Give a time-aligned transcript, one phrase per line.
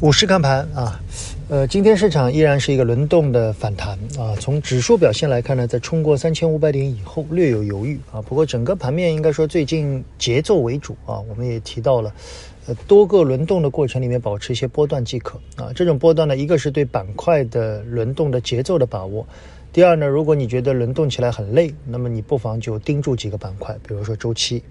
[0.00, 1.00] 五市看盘啊，
[1.48, 4.32] 呃，今天市场依然是一个轮动的反弹啊。
[4.38, 8.22] 从指数表现来看呢，在冲过三千五百点以后略有犹豫啊。
[8.22, 11.18] 不过整个盘面应该说最近节奏为主啊。
[11.28, 12.14] 我们也提到了，
[12.68, 15.72] 呃，多个轮动的过程里面保持一些波段即可啊。
[15.74, 19.26] 这种波段呢，一个是对板块的轮动的节奏的把握，
[19.72, 24.62] 第二呢，如果你觉得轮动起来很累，那么你不妨就盯住几个板块，比如说周期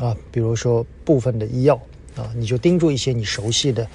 [0.00, 1.80] 啊，比如说部分的医药。
[2.18, 3.86] 啊，你就盯住一些你熟悉的，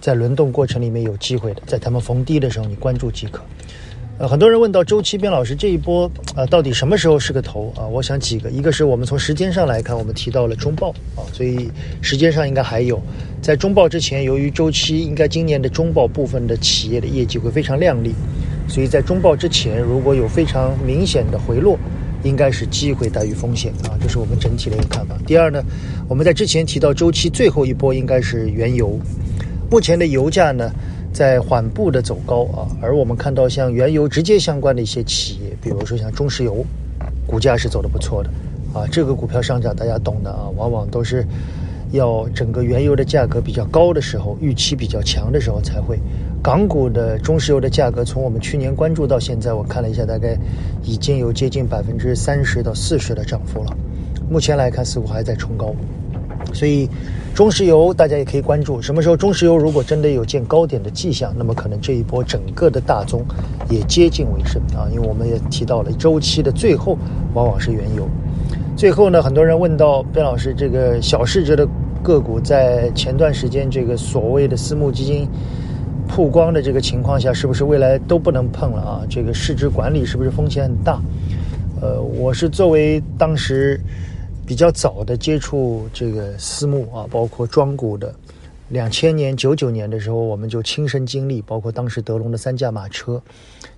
[0.00, 3.42] 在轮动过程里面有机会的，在他们逢低的时候你关注即可。
[4.18, 7.86] 呃，很多人问到周期，边老师这一波啊，到底什么时候是个头啊？
[7.86, 13.02] 我想几个，一个是我们从时间上来看，我们提到了中报啊，所以时间上应该还有。
[13.40, 18.14] 在中报之前，由于周期，应该今年的中报部分的企业的业绩会非常亮丽，
[18.68, 21.76] 所以在中报之前，如果有非常明显的回落。
[22.24, 25.16] 应该是机会大于风险啊，这是我们整体的一个看法。
[25.26, 25.62] 第二呢，
[26.08, 28.98] 我们在之前提到周期最后一波应该是原油，
[29.70, 30.70] 目前的油价呢
[31.12, 36.64] 在缓步的走高啊，而我们看到像原油直接相关的一些企业，比如说像中石油，
[37.26, 38.30] 股价是走的不错的
[38.72, 41.26] 啊，这个股票上涨大家懂的啊，往往都是。
[41.92, 45.98] 要整个原油的价格比较高的时候，预期比较强的时候才会。
[46.42, 50.36] 港股的中石油的价格，从我们去年关注到现在，我看了一下，大概
[50.82, 53.76] 已经有接近百分之三十到四十的涨幅了。
[54.28, 55.72] 目前来看，似乎还在冲高。
[56.52, 56.88] 所以，
[57.32, 63.22] 中石油大家也可以关注，什么时候中石油如果真的有见高点的迹象，那么可能这一波整个的大宗
[63.70, 64.90] 也接近尾声啊。
[64.92, 66.98] 因为我们也提到了周期的最后
[67.34, 68.08] 往往是原油。
[68.76, 71.68] 最后呢，很多人问到边老师，这个小市值的。
[72.02, 75.28] 个股在前段时间这个所谓的私募基金
[76.08, 79.06] 曝光的这个情况下，是不是未来都不能碰了啊？
[79.08, 81.00] 这个市值管理是不是风险很大？
[81.80, 83.80] 呃，我是作为当时
[84.46, 88.14] 比较早的接触这个私募啊，包括庄股的，
[88.68, 93.22] 两千年、九九年的时候，我们就亲身经历，包括当时德龙的三驾马车。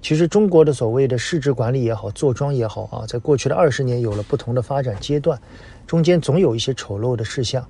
[0.02, 5.38] 其实中国的所谓的市值管理也好，坐庄也好啊，在过去的二十年有了不同的发展阶段，
[5.86, 7.64] 中间总有一些丑陋的事项。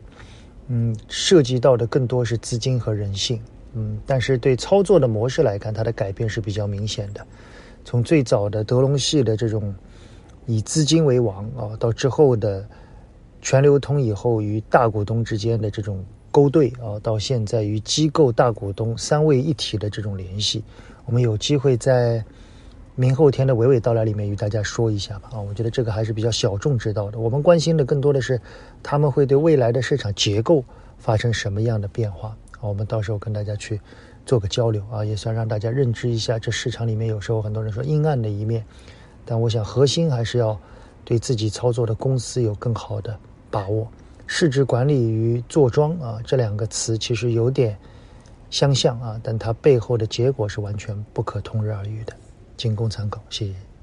[0.69, 3.41] 嗯，涉及到的更多是资金和人性，
[3.75, 7.27] 嗯，但是对操作的模式来看，它的改变是比较明显的。
[7.85, 9.75] 从最早的德隆系的这种
[10.47, 12.67] 以资金为王啊，到之后的
[13.43, 20.65] 全流通以后与大股东之间的这种勾兑啊，到现在与机构大股东三位一体的这种联系，
[21.05, 22.25] 我们有机会在。
[22.97, 27.19] 明后天的娓娓道来里面与大家说一下吧啊，我觉得这个还是比较小众知道的。
[27.19, 28.41] 我们关心的更多的是
[28.85, 30.65] 他们会对未来的市场结构
[30.97, 32.29] 发生什么样的变化
[32.61, 32.69] 啊。
[32.69, 33.81] 我们到时候跟大家去
[34.25, 38.65] 做个交流啊，也算让大家认知一下这市场里面有时候很多人说阴暗的一面，
[39.25, 40.57] 但我想核心还是要
[41.05, 43.19] 对自己操作的公司有更好的
[43.51, 43.89] 把握。
[44.27, 47.77] 市值管理与坐庄啊这两个词其实有点
[48.51, 52.15] 相像啊，但它背后的结果是完全不可同日而语的。
[52.65, 53.74] 仅供参考，谢谢。